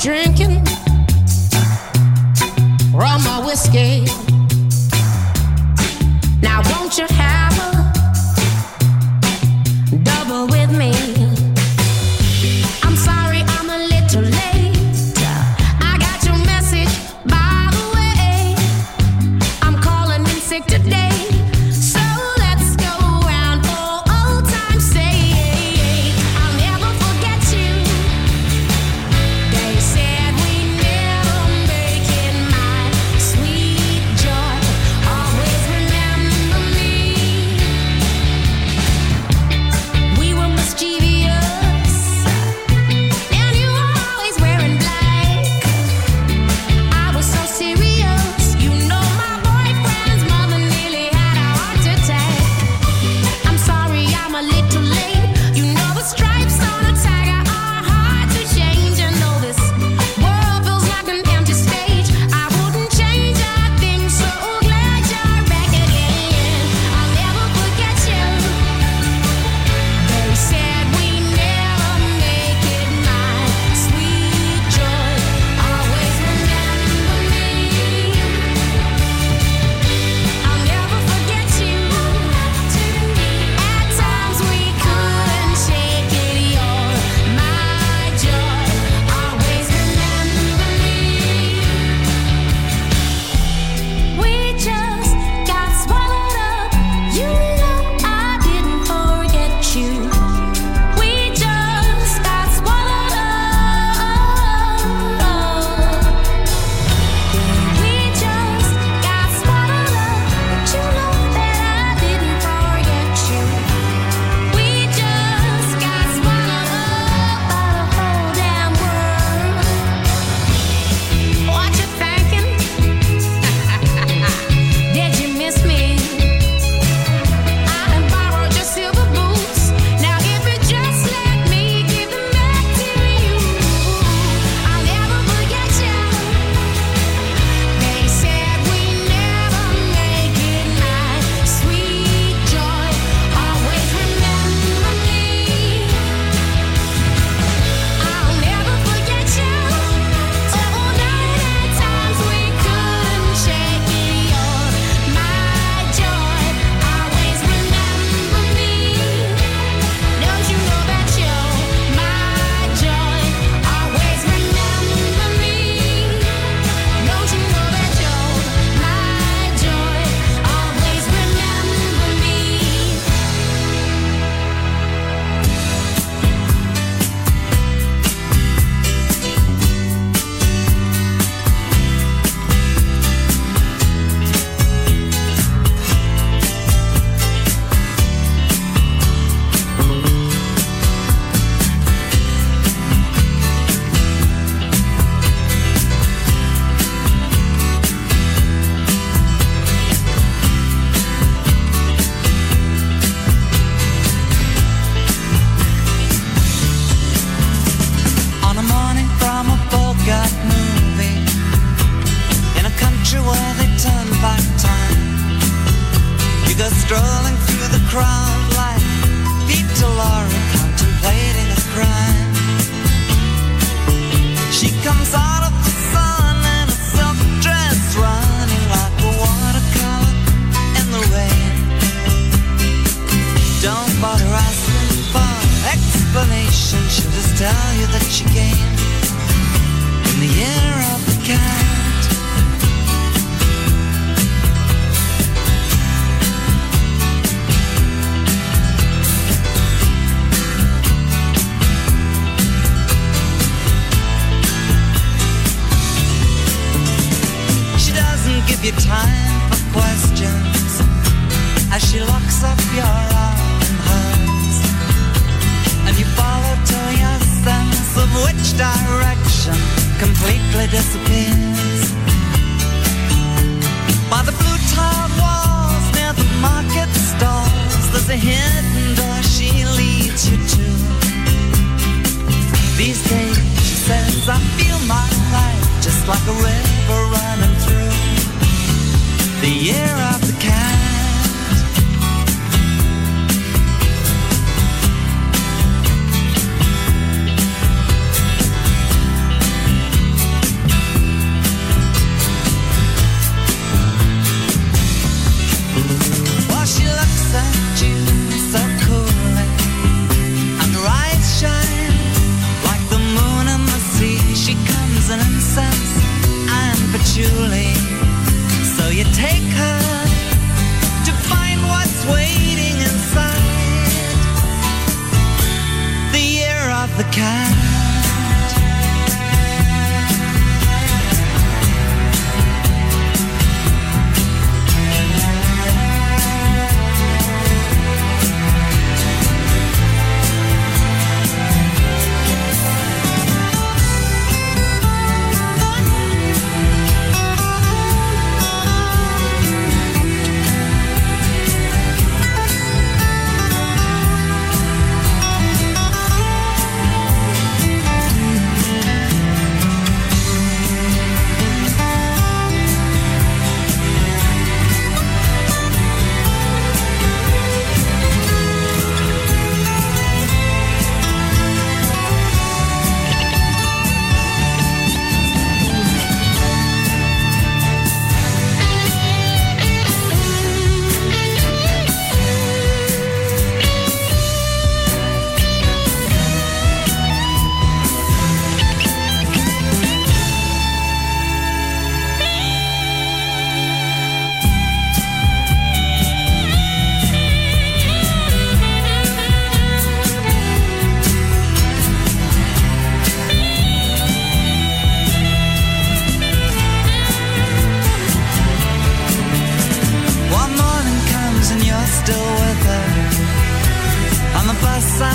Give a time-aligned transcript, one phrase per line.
[0.00, 0.64] Drinking
[2.94, 4.29] rum or whiskey.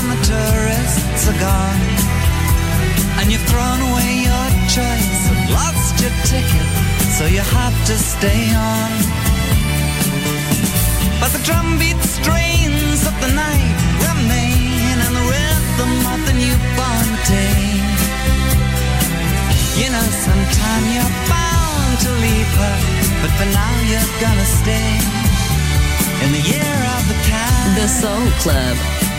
[0.05, 1.81] And the tourists are gone.
[3.17, 6.69] And you've thrown away your choice and lost your ticket,
[7.17, 8.91] so you have to stay on.
[11.19, 17.65] But the drumbeat strains of the night remain and the rhythm of the newborn day.
[19.81, 22.77] You know, sometime you're bound to leave her,
[23.21, 24.91] but for now you're gonna stay
[26.23, 27.65] in the year of the cat.
[27.79, 28.77] The Soul Club,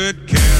[0.00, 0.59] good care.